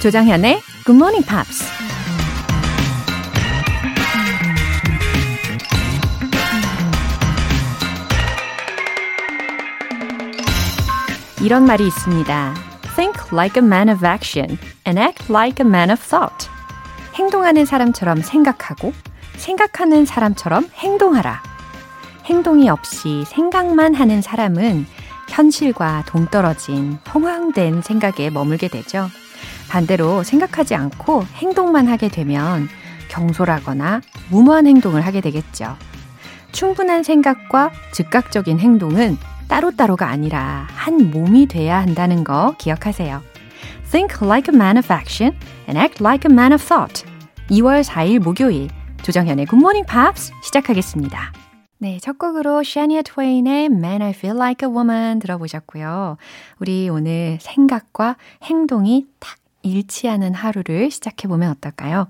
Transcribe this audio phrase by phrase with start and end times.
[0.00, 1.62] 조장현의 Good Morning Pops.
[11.42, 12.54] 이런 말이 있습니다.
[12.96, 14.56] Think like a man of action
[14.86, 16.48] and act like a man of thought.
[17.16, 18.94] 행동하는 사람처럼 생각하고
[19.36, 21.42] 생각하는 사람처럼 행동하라.
[22.24, 24.86] 행동이 없이 생각만 하는 사람은
[25.28, 29.10] 현실과 동떨어진 허황된 생각에 머물게 되죠.
[29.70, 32.68] 반대로 생각하지 않고 행동만 하게 되면
[33.08, 35.76] 경솔하거나 무모한 행동을 하게 되겠죠.
[36.52, 39.16] 충분한 생각과 즉각적인 행동은
[39.48, 43.22] 따로따로가 아니라 한 몸이 돼야 한다는 거 기억하세요.
[43.90, 45.36] Think like a man of action
[45.68, 47.04] and act like a man of thought.
[47.50, 48.68] 2월 4일 목요일
[49.02, 51.32] 조정현의 Good Morning Pops 시작하겠습니다.
[51.78, 56.16] 네, 첫 곡으로 Shania Twain의 Man I Feel Like a Woman 들어보셨고요.
[56.58, 62.08] 우리 오늘 생각과 행동이 딱 일치하는 하루를 시작해보면 어떨까요?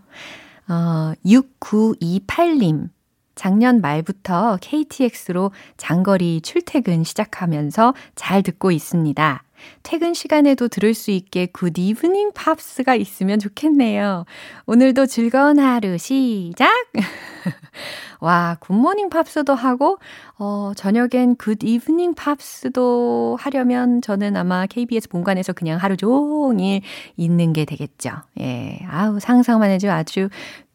[0.69, 2.89] 어, 6928님.
[3.34, 9.43] 작년 말부터 KTX로 장거리 출퇴근 시작하면서 잘 듣고 있습니다.
[9.83, 14.25] 퇴근 시간에도 들을 수 있게 Good Evening Pops가 있으면 좋겠네요.
[14.66, 16.70] 오늘도 즐거운 하루 시작!
[18.20, 19.98] 와, Good Morning Pops도 하고,
[20.38, 26.83] 어, 저녁엔 Good Evening Pops도 하려면 저는 아마 KBS 본관에서 그냥 하루 종일
[27.16, 28.11] 있는 게 되겠죠.
[28.41, 28.78] 예.
[28.88, 30.28] 아우, 상상만 해도 아주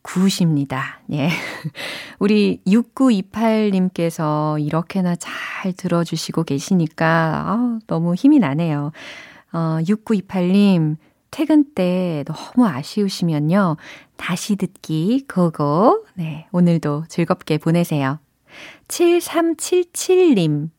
[0.05, 0.99] good입니다.
[1.13, 1.29] 예.
[2.19, 8.91] 우리 6928님께서 이렇게나 잘 들어주시고 계시니까, 아우, 너무 힘이 나네요.
[9.51, 10.97] 어, 6928님,
[11.31, 13.77] 퇴근 때 너무 아쉬우시면요.
[14.15, 16.05] 다시 듣기 go go.
[16.13, 18.19] 네, 오늘도 즐겁게 보내세요.
[18.87, 20.69] 7377님.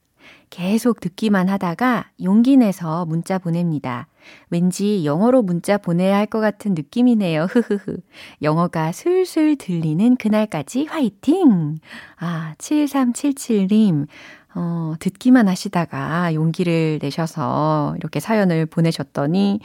[0.50, 4.06] 계속 듣기만 하다가 용기 내서 문자 보냅니다.
[4.50, 7.44] 왠지 영어로 문자 보내야 할 것 같은 느낌이네요.
[7.44, 7.98] 흐흐흐.
[8.42, 11.78] 영어가 술술 들리는 그날까지 화이팅!
[12.18, 14.06] 아, 7377님.
[14.54, 19.60] 어, 듣기만 하시다가 용기를 내셔서 이렇게 사연을 보내셨더니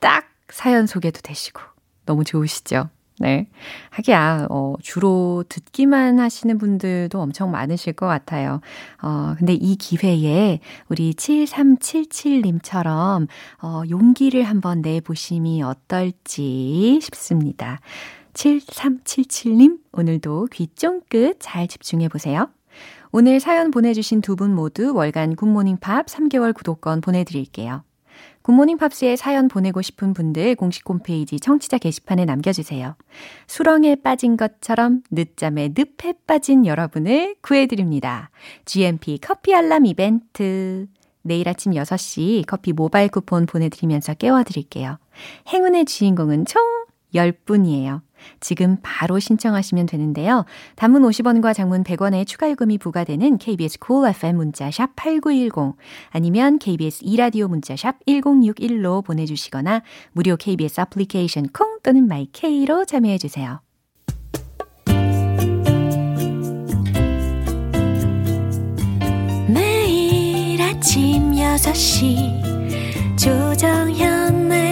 [0.00, 1.60] 딱 사연 소개도 되시고
[2.06, 2.88] 너무 좋으시죠?
[3.18, 3.46] 네.
[3.90, 8.60] 하기야, 어, 주로 듣기만 하시는 분들도 엄청 많으실 것 같아요.
[9.02, 13.28] 어, 근데 이 기회에 우리 7377님처럼,
[13.62, 17.80] 어, 용기를 한번 내보심이 어떨지 싶습니다.
[18.34, 22.48] 7377님, 오늘도 귀 쫑긋 잘 집중해 보세요.
[23.12, 27.84] 오늘 사연 보내주신 두 분 모두 월간 굿모닝 팝 3개월 구독권 보내드릴게요.
[28.42, 32.96] 굿모닝 팝스에 사연 보내고 싶은 분들 공식 홈페이지 청취자 게시판에 남겨주세요.
[33.46, 38.30] 수렁에 빠진 것처럼 늦잠에 늪에 빠진 여러분을 구해드립니다.
[38.64, 40.86] GMP 커피 알람 이벤트.
[41.22, 44.98] 내일 아침 6시 커피 모바일 쿠폰 보내드리면서 깨워드릴게요.
[45.48, 46.60] 행운의 주인공은 총
[47.14, 48.00] 10분이에요.
[48.40, 50.44] 지금 바로 신청하시면 되는데요.
[50.76, 55.76] 단문 50원과 장문 100원의 추가 요금이 부과되는 KBS cool FM 문자샵 8910
[56.10, 59.82] 아니면 KBS 이라디오 문자샵 1061로 보내주시거나
[60.12, 63.60] 무료 KBS 애플리케이션 콩 또는 마이케이로 참여해 주세요.
[69.48, 72.52] 매일 아침 6시
[73.18, 74.71] 조정현의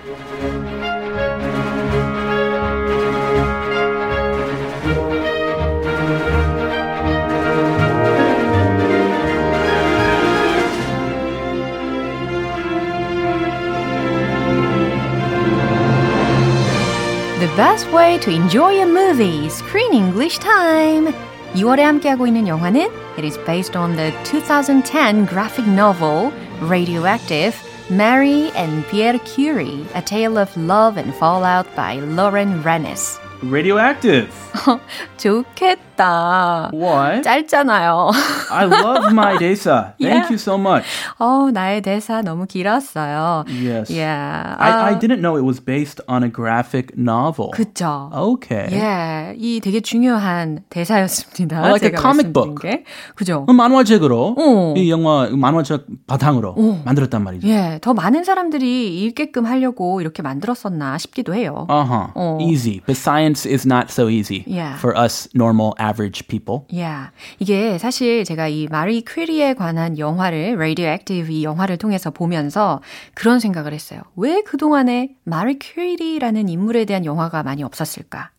[17.60, 21.12] best way to enjoy a movie, Screen English Time.
[21.54, 22.88] 6월에 함께하고 있는 영화는
[23.18, 26.32] It is based on the 2010 graphic novel
[26.62, 27.54] Radioactive,
[27.90, 33.20] Mary and Pierre Curie, A Tale of Love and Fallout by Lauren Rennes.
[33.42, 34.32] Radioactive.
[35.18, 35.89] 좋겠다.
[36.00, 36.70] 길었다.
[36.72, 37.22] What?
[37.22, 38.10] 짧잖아요.
[38.50, 39.94] I love my 대사.
[39.98, 40.28] Thank Yeah.
[40.30, 40.84] you so much.
[41.18, 43.44] 어, 나의 대사 너무 길었어요.
[43.48, 43.90] Yes.
[43.90, 44.56] Yeah.
[44.58, 47.50] I, I 아, didn't know it was based on a graphic novel.
[47.52, 48.10] 그쵸.
[48.12, 48.68] Okay.
[48.72, 51.60] 예, 이 되게 중요한 대사였습니다.
[51.60, 52.62] Like a 제가 comic 말씀드린 book.
[52.62, 52.84] 게.
[53.14, 53.44] 그죠?
[53.46, 54.74] 그 만화책으로 어.
[54.76, 56.54] 이 영화 만화책 바탕으로
[56.84, 57.48] 만들었단 말이죠.
[57.48, 61.66] 예, 더 많은 사람들이 읽게끔 하려고 이렇게 만들었었나 싶기도 해요.
[61.68, 62.10] Uh-huh.
[62.14, 62.38] 어.
[62.40, 62.80] Easy.
[62.86, 64.76] But science is not so easy Yeah.
[64.78, 65.86] for us normal average
[66.27, 66.61] people.
[66.77, 72.81] 야, 이게 사실 제가 이 마리 퀴리에 관한 영화를 Radioactive 이 영화를 통해서 보면서
[73.13, 74.01] 그런 생각을 했어요.
[74.15, 78.31] 왜 그동안에 마리 퀴리라는 인물에 대한 영화가 많이 없었을까?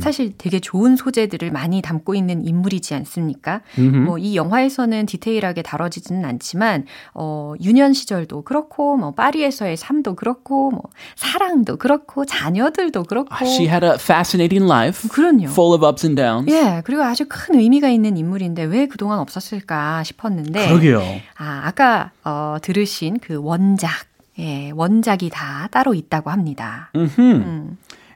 [0.00, 3.60] 사실 되게 좋은 소재들을 많이 담고 있는 인물이지 않습니까?
[4.04, 6.84] 뭐 이 영화에서는 디테일하게 다뤄지지는 않지만
[7.14, 10.82] 어 유년 시절도 그렇고 뭐 파리에서의 삶도 그렇고 뭐
[11.16, 15.44] 사랑도 그렇고 자녀들도 그렇고 She had a fascinating life 그럼요.
[15.44, 16.50] full of ups and downs.
[16.52, 21.00] 예, 그리고 아주 큰 의미가 있는 인물인데 왜 그동안 없었을까 싶었는데 그러게요.
[21.36, 23.90] 아, 아까 어, 들으신 그 원작
[24.38, 26.90] 예, 원작이 다 따로 있다고 합니다.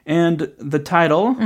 [0.06, 1.36] And the title,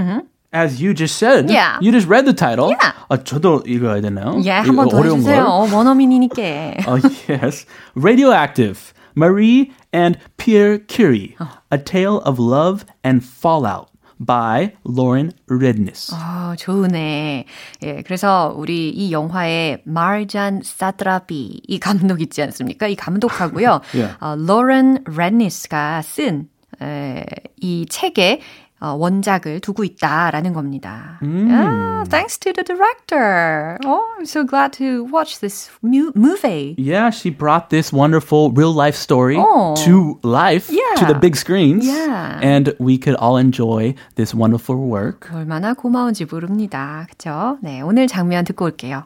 [0.53, 1.55] as you just said, Mm-hmm.
[1.55, 1.79] Yeah.
[1.81, 2.69] you just read the title.
[2.71, 2.93] Yeah.
[3.11, 4.39] 아, 저도 읽어야 되나요?
[4.45, 5.43] 예, 이거 한번 더 어려운 해주세요.
[5.45, 5.47] 걸.
[5.47, 6.87] 어, 원어민이니까.
[6.87, 7.67] Oh, yes.
[7.97, 8.93] Radioactive.
[9.17, 11.37] Marie and Pierre Curie.
[11.71, 13.89] A Tale of Love and Fallout
[14.21, 16.13] by Lauren Redness.
[16.15, 17.45] 아, 좋으네.
[17.83, 22.87] 예, 그래서 우리 이 영화의 마르잔 사드라비 이 감독 있지 않습니까?
[22.87, 23.81] 이 감독하고요.
[23.93, 24.15] Yeah.
[24.21, 26.49] 어, 로렌 렌니스가 쓴
[26.82, 27.26] 에,
[27.62, 28.42] 이 책에
[28.80, 31.18] 어, 원작을 두고 있다라는 겁니다.
[31.24, 33.80] Ah, thanks to the director.
[33.84, 36.76] Oh, I'm so glad to watch this mu- movie.
[36.78, 39.74] Yeah, she brought this wonderful real life story Oh.
[39.84, 41.08] to life, to Yeah.
[41.08, 41.88] the big screens.
[41.88, 42.38] Yeah.
[42.40, 45.28] And we could all enjoy this wonderful work.
[45.34, 47.08] 얼마나 고마운지 모릅니다.
[47.10, 47.58] 그쵸?
[47.64, 49.06] 네, 오늘 장면 듣고 올게요.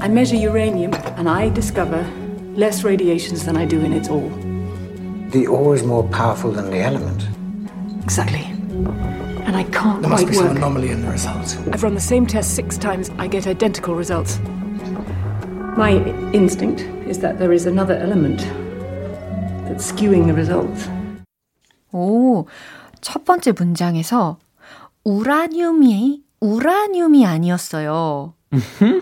[0.00, 2.02] I measure uranium and I discover
[2.56, 4.26] less radiations than I do in its ore.
[5.31, 7.27] The ore is more powerful than the element.
[8.03, 8.45] Exactly.
[9.45, 10.57] And I can't There must quite be some work.
[10.57, 11.57] anomaly in the results.
[11.71, 13.09] I've run the same test six times.
[13.17, 14.39] I get identical results.
[15.77, 15.91] My
[16.33, 18.39] instinct is that there is another element
[19.67, 20.89] that's skewing the results.
[21.93, 22.45] 오,
[23.01, 24.37] 첫 번째 문장에서
[25.03, 28.33] 우라늄이 우라늄이 아니었어요.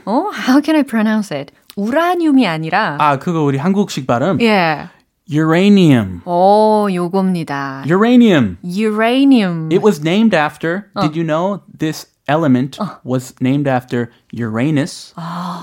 [0.06, 0.30] 어?
[0.48, 1.54] How can I pronounce it?
[1.76, 4.40] 우라늄이 아니라 아, 그거 우리 한국식 발음.
[4.42, 4.88] 예.
[5.30, 6.22] Uranium.
[6.26, 7.84] 오, 요겁니다.
[7.88, 8.58] Uranium.
[8.64, 9.72] uranium.
[9.72, 15.14] It was named after, did you know this element was named after Uranus,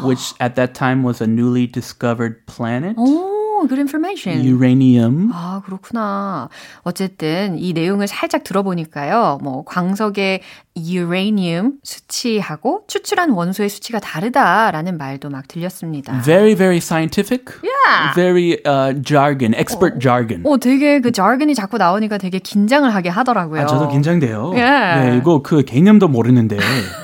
[0.03, 2.97] which at that time was a newly discovered planet?
[2.99, 4.45] 오, Good information.
[4.45, 5.31] Uranium.
[5.33, 6.50] 아, 그렇구나.
[6.81, 9.39] 어쨌든 이 내용을 살짝 들어보니까요.
[9.42, 10.42] 뭐 광석의
[10.77, 16.21] uranium 수치하고 추출한 원소의 수치가 다르다라는 말도 막 들렸습니다.
[16.24, 17.45] Very, very scientific.
[17.63, 18.13] Yeah.
[18.13, 20.44] Very uh, jargon, expert jargon.
[20.45, 23.62] 오, 되게 그 jargon이 자꾸 나오니까 되게 긴장을 하게 하더라고요.
[23.62, 24.51] 아, 저도 긴장돼요.
[24.56, 24.62] 예.
[24.62, 26.57] 네, 이거 그 개념도 모르는데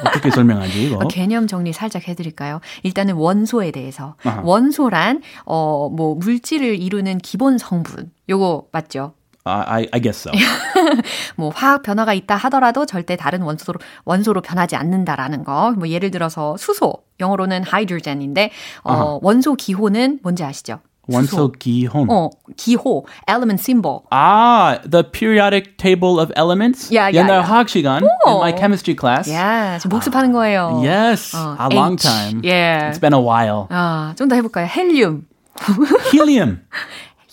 [0.06, 0.98] 어떻게 설명하지 이거?
[0.98, 2.60] 어, 개념 정리 살짝 해 드릴까요?
[2.84, 4.16] 일단은 원소에 대해서.
[4.24, 4.42] 아하.
[4.44, 8.12] 원소란, 어, 뭐, 물 질을 이루는 기본 성분.
[8.30, 9.14] 요거 맞죠?
[9.46, 10.32] I, I, I guess so.
[11.36, 15.72] 뭐 화학 변화가 있다 하더라도 절대 다른 원소로 원소로 변하지 않는다라는 거.
[15.72, 18.52] 뭐 예를 들어서 수소, 영어로는 hydrogen인데
[18.84, 20.80] 어, 원소 기호는 뭔지 아시죠?
[21.08, 22.10] 원소 기혼.
[22.10, 24.04] 어, 기호, element symbol.
[24.10, 26.90] Ah, the periodic table of elements.
[26.90, 27.52] Yeah, yeah, 옛날 yeah.
[27.52, 29.30] 화학 시간 in my chemistry class.
[29.30, 30.80] 야, 지금 복습하는 거예요.
[30.82, 32.08] Yes, 어, a long H.
[32.08, 32.42] time.
[32.46, 32.90] 예.
[32.90, 33.68] It's been a while.
[33.70, 34.66] 아, 좀더 해볼까요?
[34.66, 35.26] 헬륨,
[36.14, 36.60] Helium.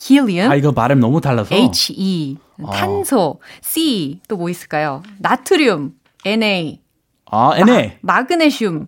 [0.03, 1.55] helium, 아 이거 발음 너무 달라서.
[1.55, 2.37] He,
[2.73, 5.03] 탄소, C, 또 뭐 있을까요?
[5.19, 5.93] 나트륨,
[6.27, 6.79] Na,
[7.33, 7.93] 아, Na.
[8.03, 8.87] 마그네슘.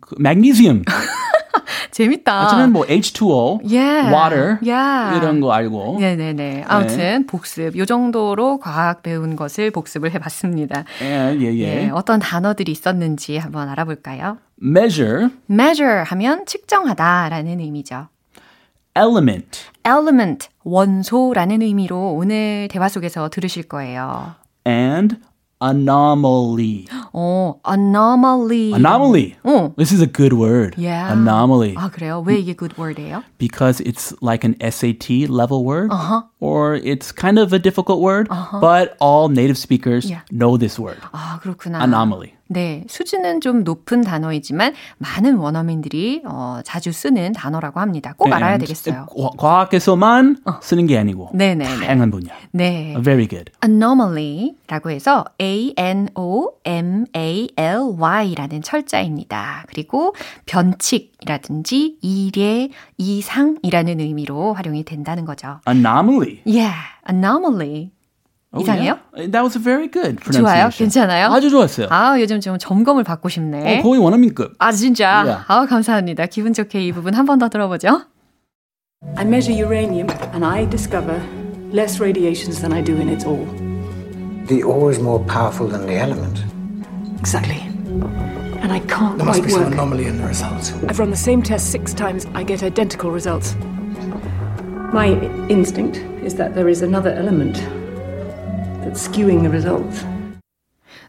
[0.00, 0.82] 그 magnesium.
[1.90, 2.48] 재밌다.
[2.48, 4.08] 저는 뭐 H2O, Yeah.
[4.14, 5.16] water Yeah.
[5.18, 5.98] 이런 거 알고.
[6.00, 6.64] 네네네.
[6.66, 7.76] 아무튼 복습.
[7.76, 10.84] 요 정도로 과학 배운 것을 복습을 해봤습니다.
[11.02, 11.74] 예, 예, 예.
[11.74, 14.38] 네, 어떤 단어들이 있었는지 한번 알아볼까요?
[14.62, 18.08] Measure, measure 하면 측정하다라는 의미죠.
[18.95, 24.35] element, element, 원소라는 의미로 오늘 대화 속에서 들으실 거예요.
[24.65, 25.17] and
[25.59, 26.85] anomaly.
[27.13, 28.73] 어, anomaly.
[28.73, 29.35] Anomaly.
[29.43, 29.73] 어.
[29.77, 30.75] This is a good word.
[30.77, 31.11] Yeah.
[31.13, 31.75] Anomaly.
[31.75, 32.23] 아, 그래요?
[32.25, 33.23] 왜 이게 good word예요?
[33.37, 35.91] because it's like an SAT level word,
[36.39, 38.27] or it's kind of a difficult word,
[38.61, 40.21] but all native speakers Yeah.
[40.31, 40.99] know this word.
[41.11, 41.81] 아, 그렇구나.
[41.81, 42.33] Anomaly.
[42.52, 48.14] 네, 수준은 좀 높은 단어이지만 많은 원어민들이 어, 자주 쓰는 단어라고 합니다.
[48.16, 49.06] 꼭 알아야 And 되겠어요.
[49.06, 51.64] 과- 과학에서만 쓰는 게 아니고 네네네.
[51.86, 52.32] 다양한 분야.
[52.52, 52.94] 네.
[53.02, 53.50] Very good.
[53.64, 55.24] anomaly라고 해서
[57.32, 59.64] A-N-O-M-A-L-Y라는 철자입니다.
[59.68, 60.14] 그리고
[60.46, 62.68] 변칙이라든지 이례,
[62.98, 65.60] 이상이라는 의미로 활용이 된다는 거죠.
[65.68, 66.40] Anomaly.
[66.46, 66.74] Yeah,
[67.08, 67.90] anomaly.
[68.53, 68.97] Oh, 이상해요?
[69.15, 69.27] yeah.
[69.31, 70.71] That was very good 좋아요?
[70.71, 70.71] pronunciation.
[70.89, 71.27] 괜찮아요?
[71.33, 71.87] 아주 좋았어요.
[71.89, 73.79] 아, 요즘 좀 점검을 받고 싶네.
[73.79, 74.55] 어, 거의 원어민급.
[74.59, 75.23] 아, 진짜?
[75.25, 75.43] Yeah.
[75.47, 76.25] 아, 감사합니다.
[76.27, 78.05] 기분 좋게 이 부분 한 번 더 들어보죠.
[79.17, 81.21] I measure uranium and I discover
[81.71, 83.45] less radiations than I do in its ore.
[84.47, 86.41] The ore is more powerful than the element.
[87.19, 87.61] Exactly.
[88.63, 89.73] And I can't There must quite be some work.
[89.73, 90.73] anomaly in the results.
[90.87, 93.55] I've run the same test six times, I get identical results.
[94.93, 95.13] My
[95.49, 97.59] instinct is that there is another element
[98.82, 100.04] that's skewing the results.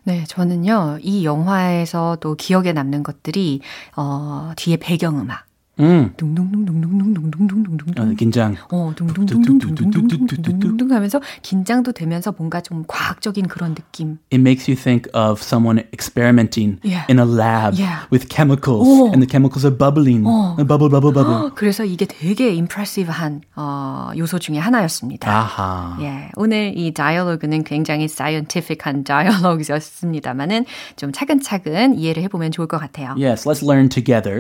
[0.03, 3.61] 네, 저는요, 이 영화에서도 기억에 남는 것들이,
[3.95, 5.45] 어, 뒤에 배경음악.
[5.79, 6.13] 음.
[6.17, 7.93] 둥둥둥둥둥둥둥둥둥둥둥.
[7.97, 8.55] 어, 긴장.
[8.71, 14.19] 어, 둥둥둥둥둥둥둥둥둥 하면서 긴장도 되면서 뭔가 좀 과학적인 그런 느낌.
[14.31, 17.05] It makes you think of someone experimenting Yeah.
[17.09, 18.05] in a lab Yeah.
[18.11, 19.09] with chemicals, 어.
[19.13, 20.23] and the chemicals are bubbling,
[20.67, 21.49] bubble, bubble, bubble.
[21.55, 25.27] 그래서 이게 되게 임프레시브한 어, 요소 중에 하나였습니다.
[25.31, 25.97] 아하.
[26.01, 30.65] 예, 오늘 이 다이얼로그는 굉장히 scientific한 다이얼로그였습니다만은
[30.97, 33.15] 좀 차근차근 이해를 해 보면 좋을 것 같아요.
[33.17, 34.39] Yes, let's learn together.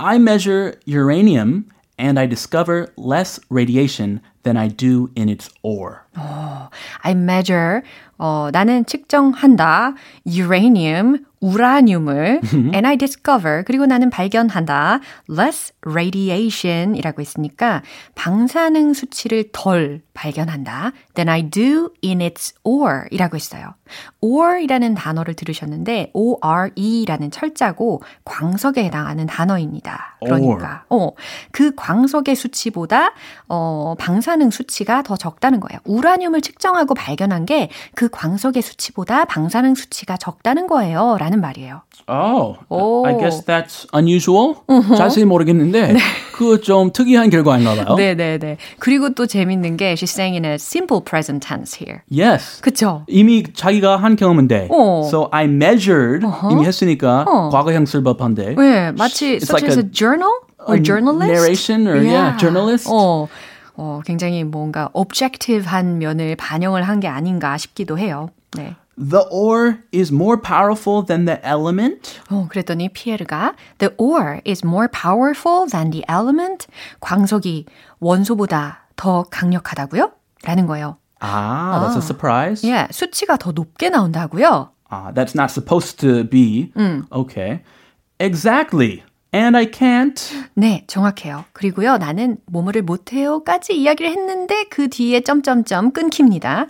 [0.00, 6.00] I measure uranium and I discover less radiation than I do in its ore.
[7.02, 7.82] I measure,
[8.18, 9.94] 어, 나는 측정한다,
[10.26, 17.82] uranium, 우라늄을, and I discover, 그리고 나는 발견한다, less radiation 이라고 했으니까,
[18.14, 23.72] 방사능 수치를 덜 발견한다, than I do in its ore 이라고 했어요.
[24.20, 30.18] ore 이라는 단어를 들으셨는데, ORE 라는 철자고, 광석에 해당하는 단어입니다.
[30.22, 31.12] 그러니까, 어,
[31.52, 33.12] 그 광석의 수치보다,
[33.48, 35.80] 어, 방사 능 수치가 더 적다는 거예요.
[35.84, 41.16] 우라늄을 측정하고 발견한 게 그 광석의 수치보다 방사능 수치가 적다는 거예요.
[41.18, 41.82] 라는 말이에요.
[42.08, 43.04] Oh, 오.
[43.06, 44.54] I guess that's unusual.
[44.96, 45.94] 자세히 모르겠는데
[46.32, 47.94] 그거 좀 특이한 결과인가 봐요.
[47.96, 48.56] 네 네 네.
[48.78, 52.00] 그리고 또 재밌는 게 she's saying in a simple present tense here.
[52.10, 52.60] Yes.
[52.62, 53.04] 그쵸?
[53.08, 54.68] 이미 자기가 한 경험인데.
[54.70, 55.04] 어.
[55.06, 58.54] So I measured 이미 했으니까 과거형 쓸 법한데.
[58.56, 60.32] 네, 마치 such like as a, a- journal
[60.66, 61.32] or journalist?
[61.32, 62.88] narration or, yeah, journalist.
[62.90, 63.28] 어,
[63.76, 68.28] 어, 굉장히 뭔가 objective한 면을 반영을 한 게 아닌가 싶기도 해요.
[68.56, 68.74] 네.
[68.98, 72.20] The ore is more powerful than the element.
[72.30, 76.66] 어, 그랬더니 피에르가 The ore is more powerful than the element.
[77.00, 77.64] 광석이
[78.00, 80.12] 원소보다 더 강력하다고요?
[80.44, 80.96] 라는 거예요.
[81.22, 82.66] Ah, that's a surprise.
[82.68, 84.70] 예, 수치가 더 높게 나온다고요?
[84.90, 86.72] Ah, that's not supposed to be.
[87.12, 87.62] Okay.
[88.18, 89.02] Exactly.
[89.32, 90.20] And I can't.
[90.54, 91.44] 네, 정확해요.
[91.52, 96.66] 그리고요, 나는 뭐뭐를 못해요까지 이야기를 했는데 그 뒤에 점점점 끊깁니다.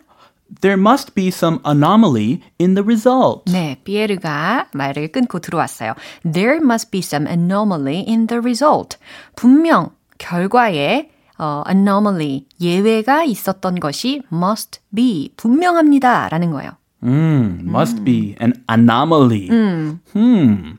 [0.61, 3.50] There must be some anomaly in the result.
[3.50, 5.95] 네, 피에르가 말을 끊고 들어왔어요.
[6.31, 8.99] There must be some anomaly in the result.
[9.37, 16.29] 분명 결과에 어, anomaly, 예외가 있었던 것이 must be, 분명합니다.
[16.29, 16.73] 라는 거예요.
[17.02, 19.49] Mm, must be an anomaly.
[19.49, 20.76] Hmm.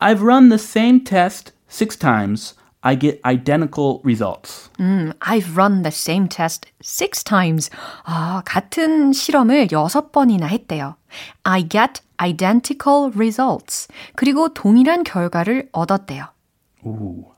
[0.00, 2.54] I've run the same test six times.
[2.82, 4.68] I get identical results.
[4.78, 7.70] 음, I've run the same test six times.
[8.04, 10.96] 아, 같은 실험을 여섯 번이나 했대요.
[11.44, 13.88] I get identical results.
[14.14, 16.26] 그리고 동일한 결과를 얻었대요.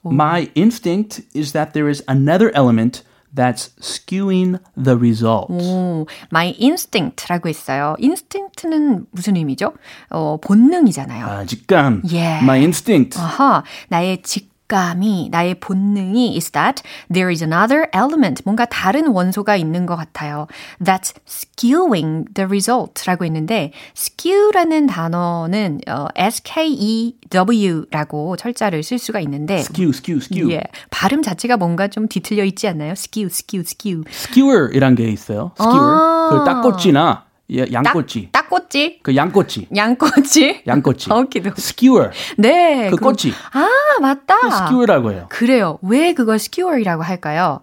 [0.04, 5.49] My instinct is that there is another element that's skewing the result.
[5.49, 7.95] 오, my instinct라고 했어요.
[7.99, 9.73] instinct는 무슨 의미죠?
[10.09, 11.25] 어, 본능이잖아요.
[11.25, 12.03] 아, 직감.
[12.05, 12.43] Yeah.
[12.43, 13.17] My instinct.
[13.19, 19.57] 아하, 나의 직 감이, 나의 본능이 is that there is another element, 뭔가 다른 원소가
[19.57, 20.47] 있는 것 같아요.
[20.81, 30.21] That's skewing the result라고 했는데, skew라는 단어는 어, S-K-E-W라고 철자를 쓸 수가 있는데, skew, skew,
[30.23, 30.49] skew.
[30.53, 32.93] 예, 발음 자체가 뭔가 좀 뒤틀려 있지 않나요?
[32.93, 34.03] skew, skew, skew.
[34.07, 35.51] skewer이란 게 있어요.
[35.59, 35.81] skewer.
[35.81, 36.29] 아.
[36.31, 38.29] 그 딱꼬치나 예, 양꼬치.
[38.31, 38.99] 딱, 딱꼬치?
[39.03, 39.67] 그 양꼬치.
[39.75, 40.63] 양꼬치?
[40.67, 41.11] 양꼬치.
[41.11, 41.51] 오키도.
[41.57, 42.11] skewer.
[42.37, 42.89] 네.
[42.89, 43.33] 그 그럼- 꼬치.
[43.53, 43.67] 아,
[44.01, 44.35] 맞다.
[44.67, 45.25] skewer라고 해요.
[45.29, 45.77] 그래요.
[45.81, 47.61] 왜 그걸 skewer이라고 할까요?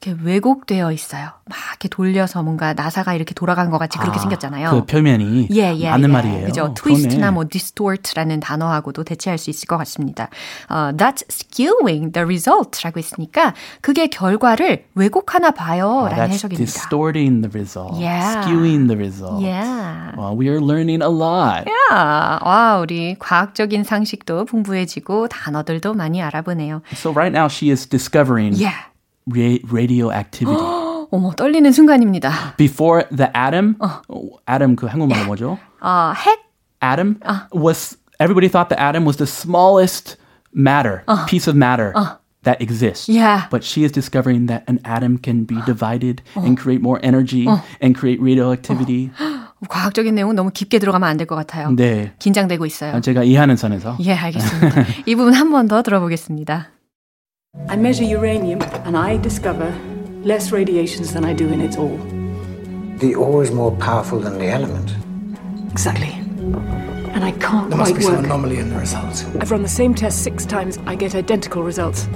[0.00, 1.30] 이렇게 왜곡되어 있어요.
[1.48, 4.70] 막 이렇게 돌려서 뭔가 나사가 이렇게 돌아간 것 같이 그렇게 아, 생겼잖아요.
[4.70, 6.12] 그 표면이 예, 예, 맞는 예.
[6.12, 6.46] 말이에요.
[6.46, 6.74] 그죠.
[6.76, 10.28] 트위스트나 뭐 distort라는 단어하고도 대체할 수 있을 것 같습니다.
[10.68, 16.64] 어, that's skewing the result라고 했으니까 그게 결과를 왜곡하나 봐요 라는 Oh, that's 해석입니다.
[16.72, 18.42] distorting the result, Yeah.
[18.42, 19.42] skewing the result.
[19.44, 20.12] Yeah.
[20.16, 21.64] Well, we are learning a lot.
[21.90, 26.82] 야, 와, 우리 과학적인 상식도 풍부해지고 단어들도 많이 알아보네요.
[26.94, 28.74] So right now she is discovering Yeah.
[29.27, 30.63] ra- radioactivity.
[31.11, 32.55] 어머, 떨리는 순간입니다.
[32.57, 33.75] Before the atom,
[34.49, 35.57] atom 그 한국말로 뭐죠?
[35.81, 36.39] 어, 핵?
[36.83, 37.19] Atom
[37.53, 40.17] was everybody thought the atom was the smallest
[40.55, 41.93] matter, piece of matter
[42.43, 43.07] that exists.
[43.07, 43.47] Yeah.
[43.51, 47.45] But she is discovering that an atom can be divided and create more energy
[47.81, 49.11] and create radioactivity.
[49.69, 51.69] 과학적인 내용은 너무 깊게 들어가면 안 될 것 같아요.
[51.75, 52.13] 네.
[52.17, 52.99] 긴장되고 있어요.
[53.01, 54.85] 제가 이해하는 선에서 예, 알겠습니다.
[55.05, 56.69] 이 부분 한 번 더 들어보겠습니다.
[57.68, 59.76] I measure uranium and I discover
[60.22, 61.98] less radiations than I do in its ore.
[62.98, 64.94] The ore is more powerful than the element.
[65.72, 66.12] Exactly.
[67.12, 69.24] And I can't There must quite be some anomaly in the results.
[69.40, 72.06] I've run the same test six times, I get identical results.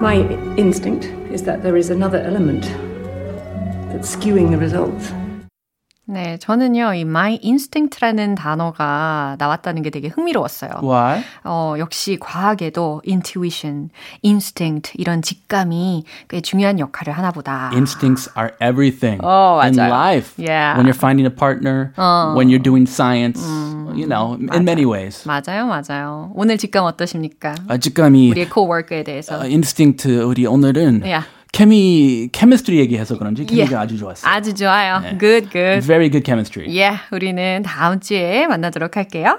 [0.00, 0.16] My
[0.56, 2.62] instinct is that there is another element
[3.92, 5.12] that's skewing the results.
[6.04, 10.80] 네, 저는요, 이 my instinct라는 단어가 나왔다는 게 되게 흥미로웠어요.
[10.82, 11.22] Why?
[11.44, 13.88] 어, 역시 과학에도 intuition,
[14.24, 17.70] instinct 이런 직감이 꽤 중요한 역할을 하나 보다.
[17.72, 20.34] Instincts are everything 어, in life.
[20.36, 20.76] Yeah.
[20.76, 21.92] When you're finding a partner,
[22.34, 23.40] when you're doing science,
[23.94, 25.24] you know, in many ways.
[25.24, 26.32] 맞아요, 맞아요.
[26.34, 27.54] 오늘 직감 어떠십니까?
[27.68, 29.38] 아, 직감이 우리의 coworker에 대해서.
[29.38, 31.24] 어, 인스팅트 우리 오늘은 Yeah.
[31.52, 34.30] 케미 케미스트리 얘기해서 그런지 케미가 아주 좋았어요.
[34.32, 35.02] 아주 좋아요.
[35.18, 35.86] Good, good.
[35.86, 36.74] Very good chemistry.
[36.76, 39.38] 예, 우리는 다음 주에 만나도록 할게요.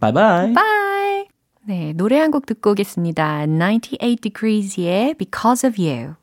[0.00, 0.52] Bye bye.
[0.52, 1.26] Bye.
[1.66, 3.46] 네, 노래 한 곡 듣고 오겠습니다.
[3.46, 6.14] 98 Degrees의 Because of You.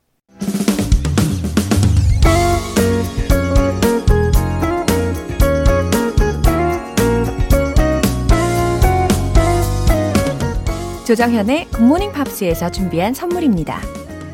[11.06, 13.82] 조정현의 Good Morning Pops에서 준비한 선물입니다.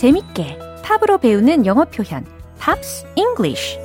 [0.00, 2.24] 재밌게 팝으로 배우는 영어 표현
[2.58, 3.78] Pops English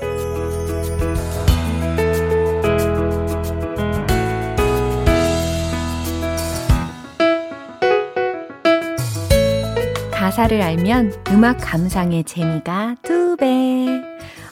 [10.10, 13.75] 가사를 알면 음악 감상의 재미가 두 배.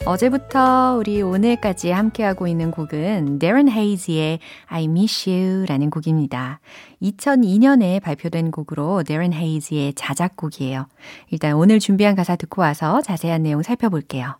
[0.06, 6.60] 어제부터 우리 오늘까지 함께하고 있는 곡은 Darren Hayes의 I Miss You라는 곡입니다.
[7.00, 10.88] 2002년에 발표된 곡으로 Darren Hayes의 자작곡이에요.
[11.30, 14.38] 일단 오늘 준비한 가사 듣고 와서 자세한 내용 살펴볼게요.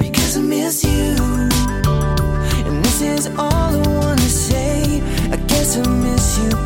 [0.00, 1.14] Because I miss you.
[2.66, 5.02] And this is all I wanna say.
[5.30, 6.65] I guess I miss you,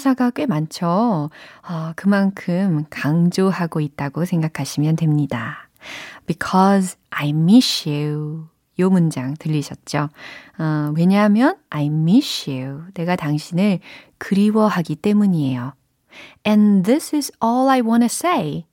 [0.00, 1.28] 가사가 꽤 많죠.
[1.60, 5.68] 아, 그만큼 강조하고 있다고 생각하시면 됩니다.
[6.26, 8.46] Because I miss you.
[8.78, 10.08] 요 문장 들리셨죠?
[10.58, 12.84] 어, 왜냐하면 I miss you.
[12.94, 13.80] 내가 당신을
[14.16, 15.74] 그리워하기 때문이에요.
[16.46, 18.64] And this is all I wanna say.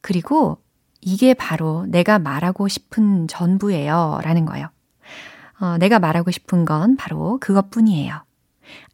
[0.00, 0.58] 그리고
[1.00, 4.20] 이게 바로 내가 말하고 싶은 전부예요.
[4.22, 4.68] 라는 거예요.
[5.60, 8.25] 어, 내가 말하고 싶은 건 바로 그것뿐이에요.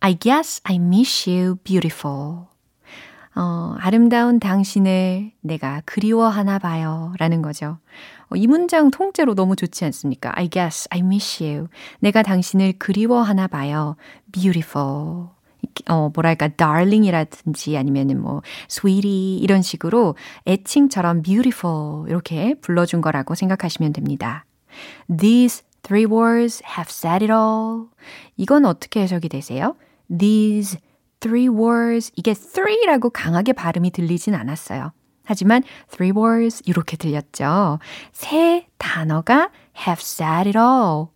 [0.00, 2.46] I guess I miss you beautiful.
[3.34, 7.14] 어, 아름다운 당신을 내가 그리워하나 봐요.
[7.18, 7.78] 라는 거죠.
[8.28, 10.32] 어, 이 문장 통째로 너무 좋지 않습니까?
[10.34, 11.68] I guess I miss you.
[12.00, 13.96] 내가 당신을 그리워하나 봐요.
[14.32, 15.28] beautiful.
[15.88, 24.44] 어, 뭐랄까, darling이라든지 아니면은 뭐, sweetie 이런 식으로 애칭처럼 beautiful 이렇게 불러준 거라고 생각하시면 됩니다.
[25.08, 27.88] These three words have said it all.
[28.36, 29.76] 이건 어떻게 해석이 되세요?
[30.16, 30.78] These
[31.20, 34.92] three words, 이게 three라고 강하게 발음이 들리진 않았어요.
[35.24, 37.78] 하지만 three words 이렇게 들렸죠.
[38.12, 39.50] 세 단어가
[39.86, 41.06] have said it all.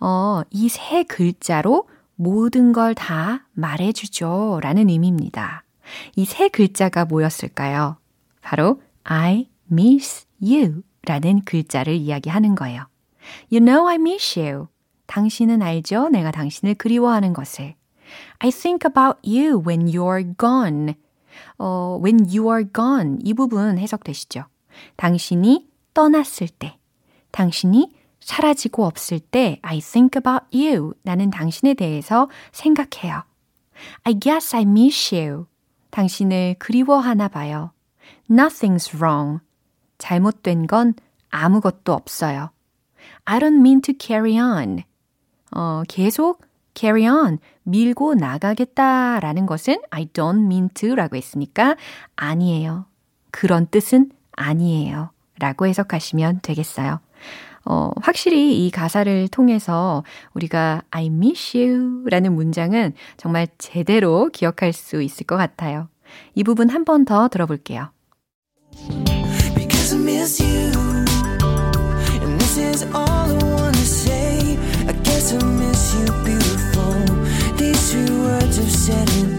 [0.00, 4.60] 어, 이 세 글자로 모든 걸 다 말해주죠.
[4.62, 5.64] 라는 의미입니다.
[6.16, 7.96] 이 세 글자가 뭐였을까요?
[8.40, 12.86] 바로 I miss you 라는 글자를 이야기하는 거예요.
[13.50, 14.68] You know I miss you.
[15.06, 16.08] 당신은 알죠?
[16.08, 17.74] 내가 당신을 그리워하는 것을.
[18.38, 20.94] I think about you when you're gone.
[21.58, 23.18] 어, when you are gone.
[23.22, 24.44] 이 부분 해석되시죠?
[24.96, 26.78] 당신이 떠났을 때,
[27.30, 30.94] 당신이 사라지고 없을 때 I think about you.
[31.02, 33.22] 나는 당신에 대해서 생각해요.
[34.04, 35.46] I guess I miss you.
[35.90, 37.72] 당신을 그리워하나 봐요.
[38.30, 39.40] Nothing's wrong.
[39.98, 40.94] 잘못된 건
[41.30, 42.53] 아무것도 없어요.
[43.26, 44.82] I don't mean to carry on.
[45.54, 46.42] 어, 계속
[46.74, 51.76] carry on, 밀고 나가겠다라는 것은 I don't mean to 라고 했으니까
[52.16, 52.86] 아니에요.
[53.30, 55.10] 그런 뜻은 아니에요.
[55.38, 57.00] 라고 해석하시면 되겠어요.
[57.66, 65.00] 어, 확실히 이 가사를 통해서 우리가 I miss you 라는 문장은 정말 제대로 기억할 수
[65.02, 65.88] 있을 것 같아요.
[66.34, 67.90] 이 부분 한 번 더 들어볼게요.
[69.54, 70.72] Because I miss you.
[72.20, 73.13] And this is all.
[75.32, 76.92] I miss you, beautiful.
[77.56, 79.33] These three words have said it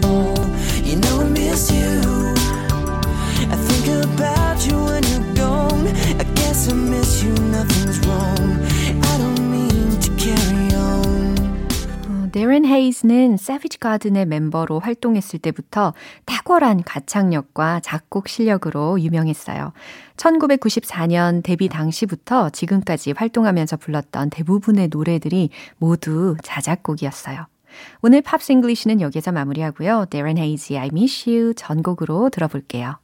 [12.46, 15.92] 어, Darren Hayes는 Savage Garden의 멤버로 활동했을 때부터
[16.26, 19.72] 탁월한 가창력과 작곡 실력으로 유명했어요.
[20.16, 27.46] 1994년 데뷔 당시부터 지금까지 활동하면서 불렀던 대부분의 노래들이 모두 자작곡이었어요.
[28.00, 30.06] 오늘 Pops English는 여기서 마무리하고요.
[30.08, 32.98] Darren Hayes의 I Miss You 전곡으로 들어볼게요.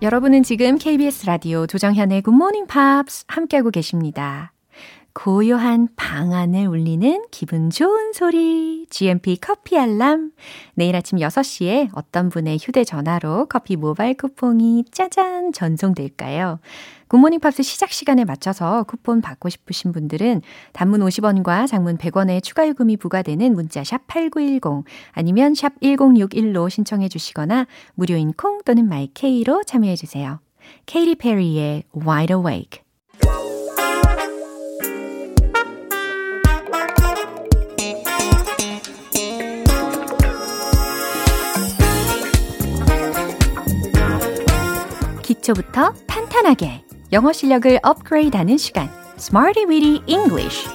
[0.00, 4.51] 여러분은 지금 KBS 라디오 조정현의 Good Morning Pops 함께하고 계십니다.
[5.14, 8.86] 고요한 방 안을 울리는 기분 좋은 소리.
[8.88, 10.32] GMP 커피 알람.
[10.74, 16.60] 내일 아침 6시에 어떤 분의 휴대전화로 커피 모바일 쿠폰이 짜잔 전송될까요?
[17.08, 20.40] Good Morning Pops 시작 시간에 맞춰서 쿠폰 받고 싶으신 분들은
[20.72, 27.66] 단문 50원과 장문 100원의 추가 요금이 부과되는 문자 샵 8910 아니면 샵 1061로 신청해 주시거나
[27.94, 30.40] 무료인 콩 또는 마이케이로 참여해 주세요.
[30.86, 32.82] 케이리 페리의 Wide Awake.
[45.42, 50.68] 기초부터 탄탄하게 영어 실력을 업그레이드하는 시간 Smarty Weedy English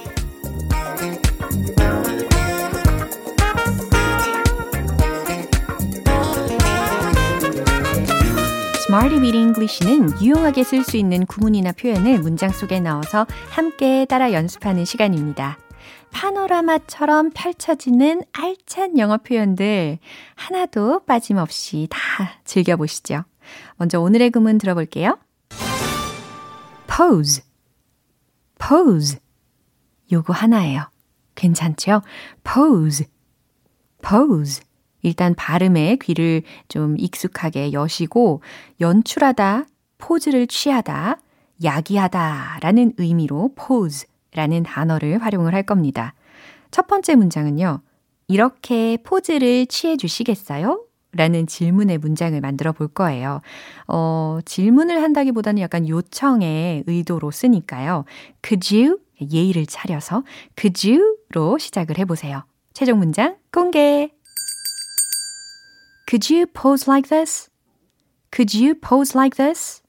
[8.86, 14.84] Smarty Weedy English는 유용하게 쓸 수 있는 구문이나 표현을 문장 속에 넣어서 함께 따라 연습하는
[14.84, 15.58] 시간입니다.
[16.10, 19.98] 파노라마처럼 펼쳐지는 알찬 영어 표현들
[20.34, 21.98] 하나도 빠짐없이 다
[22.44, 23.24] 즐겨보시죠.
[23.78, 25.18] 먼저 오늘의 구문 들어볼게요.
[26.88, 27.42] pose,
[28.58, 29.18] pose.
[30.10, 30.90] 요거 하나예요.
[31.34, 32.02] 괜찮죠?
[32.42, 33.06] pose,
[34.02, 34.62] pose.
[35.02, 38.42] 일단 발음에 귀를 좀 익숙하게 여시고
[38.80, 39.66] 연출하다,
[39.98, 41.20] 포즈를 취하다,
[41.62, 46.14] 야기하다 라는 의미로 pose 라는 단어를 활용을 할 겁니다.
[46.70, 47.80] 첫 번째 문장은요.
[48.26, 50.84] 이렇게 포즈를 취해 주시겠어요?
[51.18, 53.40] 라는 질문의 문장을 만들어 볼 거예요.
[53.88, 58.04] 어, 질문을 한다기보다는 약간 요청의 의도로 쓰니까요.
[58.46, 58.98] Could you?
[59.20, 60.22] 예의를 차려서
[60.56, 62.44] Could you?로 시작을 해보세요.
[62.72, 64.10] 최종 문장 공개.
[66.08, 67.50] Could you pose like this?
[68.32, 69.82] Could you pose like this?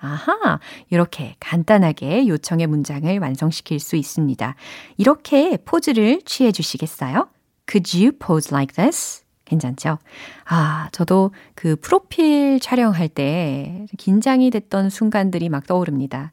[0.00, 0.58] 아하,
[0.90, 4.56] 이렇게 간단하게 요청의 문장을 완성시킬 수 있습니다.
[4.96, 7.28] 이렇게 포즈를 취해 주시겠어요?
[7.70, 9.21] Could you pose like this?
[9.52, 9.98] 괜찮죠?
[10.46, 16.32] 아, 저도 그 프로필 촬영할 때 긴장이 됐던 순간들이 막 떠오릅니다.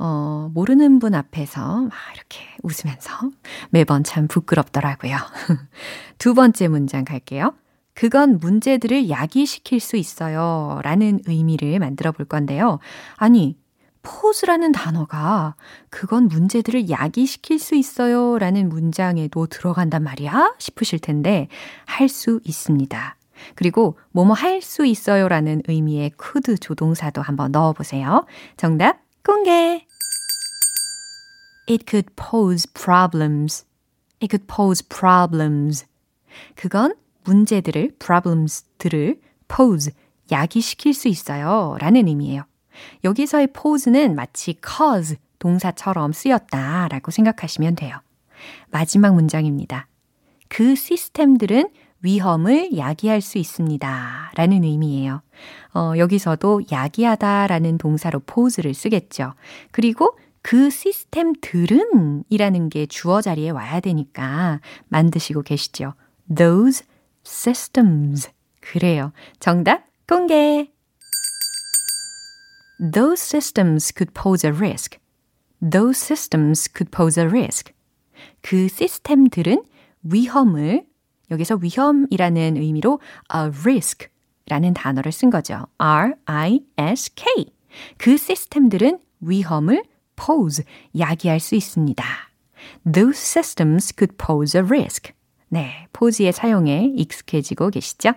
[0.00, 3.30] 어, 모르는 분 앞에서 막 이렇게 웃으면서
[3.70, 5.16] 매번 참 부끄럽더라고요.
[6.18, 7.54] 두 번째 문장 갈게요.
[7.94, 10.80] 그건 문제들을 야기시킬 수 있어요.
[10.84, 12.78] 라는 의미를 만들어 볼 건데요.
[13.16, 13.56] 아니,
[14.08, 15.54] 포즈라는 단어가
[15.90, 18.38] 그건 문제들을 야기시킬 수 있어요.
[18.38, 20.54] 라는 문장에도 들어간단 말이야?
[20.58, 21.48] 싶으실 텐데,
[21.84, 23.16] 할 수 있습니다.
[23.54, 25.28] 그리고 뭐뭐 할 수 있어요.
[25.28, 28.24] 라는 의미의 could 조동사도 한번 넣어 보세요.
[28.56, 29.86] 정답 공개!
[31.68, 33.66] It could pose problems.
[34.22, 35.84] It could pose problems.
[36.56, 36.94] 그건
[37.24, 39.20] 문제들을, problems들을
[39.54, 39.92] pose,
[40.32, 41.76] 야기시킬 수 있어요.
[41.78, 42.47] 라는 의미예요.
[43.04, 47.96] 여기서의 pose는 마치 cause 동사처럼 쓰였다 라고 생각하시면 돼요.
[48.70, 49.86] 마지막 문장입니다.
[50.48, 51.68] 그 시스템들은
[52.02, 54.32] 위험을 야기할 수 있습니다.
[54.34, 55.22] 라는 의미예요.
[55.74, 59.34] 어, 여기서도 야기하다 라는 동사로 pose를 쓰겠죠.
[59.72, 65.94] 그리고 그 시스템들은 이라는 게 주어 자리에 와야 되니까 만드시고 계시죠.
[66.34, 66.86] Those
[67.26, 68.30] systems.
[68.60, 69.12] 그래요.
[69.40, 70.70] 정답 공개!
[72.80, 74.98] Those systems could pose a risk.
[75.60, 77.72] Those systems could pose a risk.
[78.40, 79.64] 그 시스템들은
[80.02, 80.86] 위험을
[81.30, 83.00] 여기서 위험이라는 의미로
[83.34, 84.08] a risk
[84.46, 85.66] 라는 단어를 쓴 거죠.
[85.78, 87.52] R-I-S-K.
[87.98, 89.84] 그 시스템들은 위험을
[90.16, 90.64] pose,
[90.98, 92.04] 야기할 수 있습니다.
[92.90, 95.12] Those systems could pose a risk.
[95.48, 98.12] 네, pose의 사용에 익숙해지고 계시죠?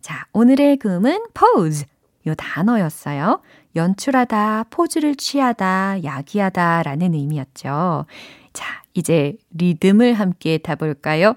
[0.00, 1.86] 자, 오늘의 금은 pose.
[2.26, 3.40] 요 단어였어요.
[3.76, 8.06] 연출하다, 포즈를 취하다, 야기하다 라는 의미였죠.
[8.52, 11.34] 자, 이제 리듬을 함께 타볼까요?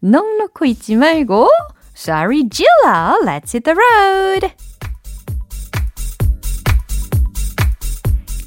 [0.00, 1.48] 넋 놓고 있지 말고
[1.96, 4.54] Sorry Gilla, let's hit the road!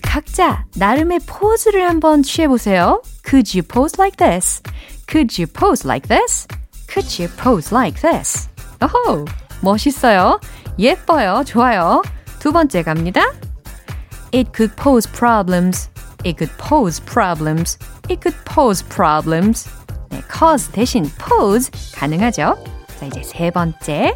[0.01, 3.01] 각자 나름의 포즈를 한번 취해보세요.
[3.25, 4.61] Could you pose like this?
[5.07, 6.47] Could you pose like this?
[6.87, 8.47] Could you pose like this?
[8.81, 9.25] 오호,
[9.61, 10.39] 멋있어요.
[10.77, 11.43] 예뻐요.
[11.45, 12.01] 좋아요.
[12.42, 13.20] 두 번째 갑니다.
[14.32, 15.88] It could pose problems.
[16.24, 17.78] It could pose problems.
[18.08, 19.68] It could pose problems.
[20.10, 22.56] 네, cause 대신 pose 가능하죠.
[22.98, 24.14] 자, 이제 세 번째.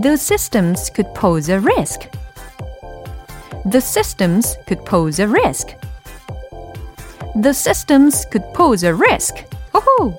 [0.00, 2.08] The systems could pose a risk.
[3.70, 5.76] The systems could pose a risk.
[7.34, 9.44] The systems could pose a risk.
[9.72, 10.14] 호호!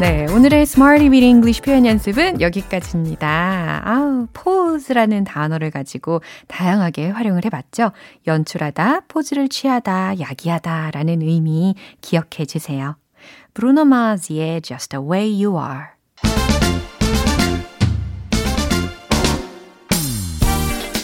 [0.00, 3.82] 네, 오늘의 Smarty Weed English 표현 연습은 여기까지입니다.
[3.84, 7.92] 아우, 포즈라는 단어를 가지고 다양하게 활용을 해봤죠.
[8.26, 12.96] 연출하다, 포즈를 취하다, 야기하다 라는 의미 기억해 주세요.
[13.54, 15.84] 브루노 마즈의 Just the Way You Are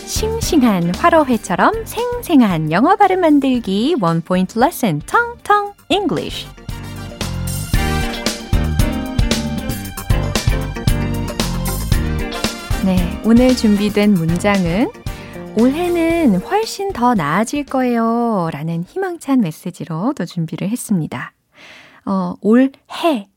[0.04, 6.48] 싱싱한 화로회처럼 생생한 영어 발음 만들기 원 포인트 레슨 텅텅 English
[12.90, 14.90] 네, 오늘 준비된 문장은
[15.56, 18.50] 올해는 훨씬 더 나아질 거예요.
[18.52, 21.32] 라는 희망찬 메시지로 또 준비를 했습니다.
[22.04, 23.28] 어, 올해에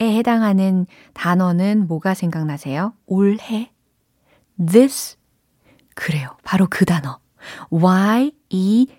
[0.00, 2.94] 해당하는 단어는 뭐가 생각나세요?
[3.04, 3.70] 올해?
[4.56, 5.18] This?
[5.94, 6.30] 그래요.
[6.42, 7.18] 바로 그 단어.
[7.68, 8.96] Y-E-A-R.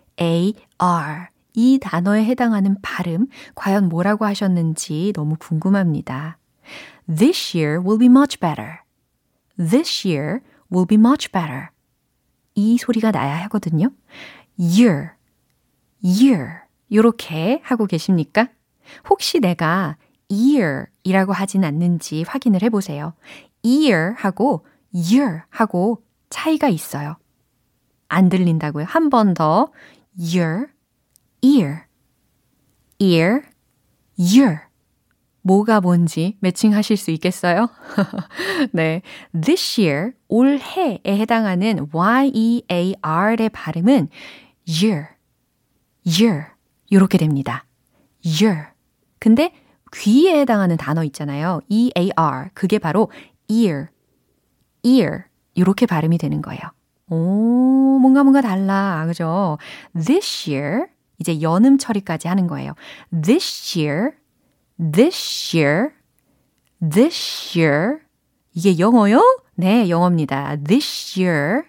[1.56, 6.38] 이 단어에 해당하는 발음, 과연 뭐라고 하셨는지 너무 궁금합니다.
[7.08, 8.83] This year will be much better.
[9.57, 11.69] This year will be much better.
[12.55, 13.89] 이 소리가 나야 하거든요.
[14.59, 15.11] year,
[16.03, 16.61] year.
[16.89, 18.49] 이렇게 하고 계십니까?
[19.09, 19.97] 혹시 내가
[20.31, 23.13] year 이라고 하진 않는지 확인을 해보세요.
[23.65, 27.15] year 하고 year 하고 차이가 있어요.
[28.09, 28.85] 안 들린다고요.
[28.87, 29.71] 한 번 더.
[30.15, 30.67] year,
[31.41, 31.85] ear,
[32.99, 33.41] ear,
[34.19, 34.59] year.
[35.43, 37.69] 뭐가 뭔지 매칭하실 수 있겠어요?
[38.71, 39.01] 네.
[39.39, 44.10] This year, 올해에 해당하는 Y-E-A-R의 발음은
[44.67, 45.08] year,
[46.08, 46.45] year.
[46.89, 47.65] 이렇게 됩니다.
[48.25, 48.67] year.
[49.19, 49.53] 근데
[49.93, 51.62] 귀에 해당하는 단어 있잖아요.
[51.69, 52.49] E-A-R.
[52.53, 53.12] 그게 바로
[53.47, 53.88] ear,
[54.84, 55.23] ear.
[55.56, 56.62] 이렇게 발음이 되는 거예요.
[57.10, 59.03] 오, 뭔가 뭔가 달라.
[59.08, 59.58] 그죠?
[59.93, 60.86] This year.
[61.19, 62.73] 이제 연음 처리까지 하는 거예요.
[63.12, 64.12] This year.
[64.84, 65.91] This year.
[66.82, 68.00] This year.
[68.54, 69.22] 이게 영어요?
[69.56, 70.58] 네, 영어입니다.
[70.58, 71.63] This year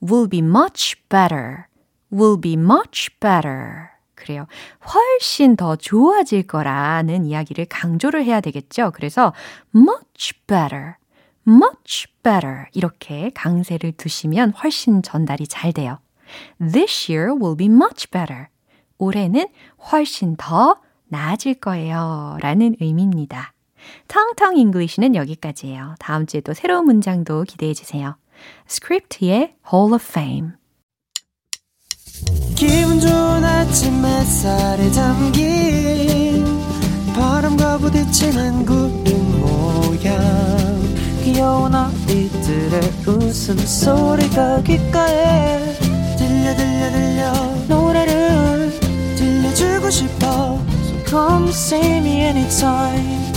[0.00, 1.64] will be much better.
[2.12, 3.88] will be much better.
[4.14, 4.46] 그래요.
[4.94, 8.92] 훨씬 더 좋아질 거라는 이야기를 강조를 해야 되겠죠.
[8.94, 9.32] 그래서
[9.74, 10.94] much better.
[11.48, 15.98] much better 이렇게 강세를 두시면 훨씬 전달이 잘 돼요.
[16.60, 18.46] This year will be much better.
[18.98, 19.48] 올해는
[19.90, 20.80] 훨씬 더
[21.12, 22.38] 나아질 거예요.
[22.40, 23.52] 라는 의미입니다.
[24.08, 25.96] 텅텅 English는 여기까지예요.
[25.98, 28.16] 다음 주에 또 새로운 문장도 기대해 주세요.
[28.66, 30.52] Script의 Hall of Fame
[32.56, 36.44] 기분 좋은 아침 햇살에 담긴
[37.14, 40.18] 바람과 부딪히는 구름 모양
[41.24, 45.58] 귀여운 아이들의 웃음소리가 귓가에
[46.16, 47.32] 들려 들려 들려
[47.68, 48.70] 노래를
[49.16, 50.71] 들려주고 싶어
[51.12, 53.32] come see me anytime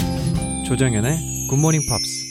[0.66, 2.26] 조정연의 굿모닝 팝스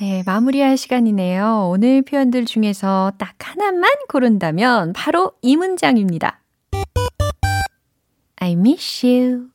[0.00, 1.68] 네, 마무리할 시간이네요.
[1.70, 6.40] 오늘 표현들 중에서 딱 하나만 고른다면 바로 이 문장입니다.
[8.34, 9.50] I miss you.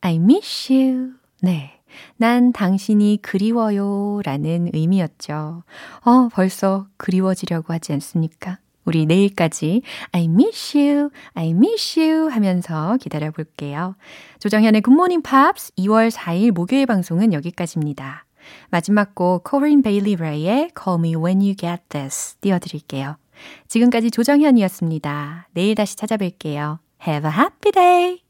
[0.00, 1.10] I miss you.
[1.42, 1.78] 네.
[2.16, 5.64] 난 당신이 그리워요 라는 의미였죠.
[6.06, 8.58] 어, 벌써 그리워지려고 하지 않습니까?
[8.88, 13.96] 우리 내일까지 I miss you, I miss you 하면서 기다려 볼게요.
[14.38, 18.24] 조정현의 Good Morning Pops 2월 4일 목요일 방송은 여기까지입니다.
[18.70, 23.18] 마지막 곡 Corinne Bailey Rae의 Call Me When You Get This 띄워드릴게요.
[23.68, 25.48] 지금까지 조정현이었습니다.
[25.52, 26.78] 내일 다시 찾아뵐게요.
[27.06, 28.27] Have a happy day!